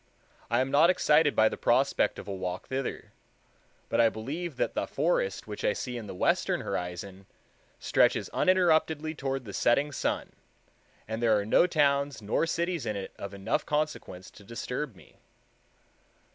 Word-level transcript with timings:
I 0.49 0.61
am 0.61 0.71
not 0.71 0.89
excited 0.89 1.35
by 1.35 1.47
the 1.47 1.57
prospect 1.61 2.17
of 2.17 2.27
a 2.27 2.33
walk 2.33 2.69
thither; 2.69 3.11
but 3.87 4.01
I 4.01 4.09
believe 4.09 4.55
that 4.57 4.73
the 4.73 4.87
forest 4.87 5.45
which 5.45 5.63
I 5.63 5.73
see 5.73 5.95
in 5.95 6.07
the 6.07 6.15
western 6.15 6.61
horizon 6.61 7.27
stretches 7.77 8.27
uninterruptedly 8.31 9.13
toward 9.13 9.45
the 9.45 9.53
setting 9.53 9.91
sun, 9.91 10.31
and 11.07 11.21
there 11.21 11.37
are 11.37 11.45
no 11.45 11.67
towns 11.67 12.19
nor 12.19 12.47
cities 12.47 12.87
in 12.87 12.95
it 12.95 13.13
of 13.19 13.35
enough 13.35 13.63
consequence 13.63 14.31
to 14.31 14.43
disturb 14.43 14.95
me. 14.95 15.17